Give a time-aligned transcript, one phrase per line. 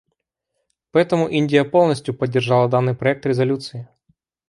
[0.89, 3.87] Поэтому Индия полностью поддержала данный проект резолюции.